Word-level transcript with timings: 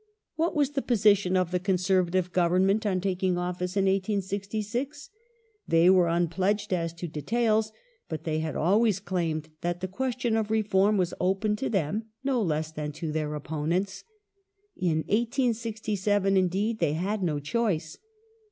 What 0.35 0.55
was 0.55 0.71
the 0.71 0.81
position 0.81 1.37
of 1.37 1.51
the 1.51 1.59
Conservative 1.59 2.31
Government 2.31 2.87
on 2.87 3.01
taking 3.01 3.37
office 3.37 3.77
in 3.77 3.85
1866? 3.85 5.11
They 5.67 5.91
were 5.91 6.07
unpledged 6.07 6.73
as 6.73 6.91
to 6.93 7.07
details, 7.07 7.71
but 8.09 8.23
they 8.23 8.39
had 8.39 8.55
always 8.55 8.99
claimed 8.99 9.49
that 9.61 9.79
the 9.79 9.87
question 9.87 10.35
of 10.35 10.49
reform 10.49 10.97
was 10.97 11.13
open 11.21 11.55
to 11.57 11.69
them 11.69 12.05
no 12.23 12.41
less 12.41 12.71
than 12.71 12.91
to 12.93 13.11
their 13.11 13.35
opponents. 13.35 14.03
In 14.75 15.03
1867, 15.07 16.35
indeed, 16.35 16.79
they 16.79 16.93
had 16.93 17.21
no 17.21 17.39
choice. 17.39 17.99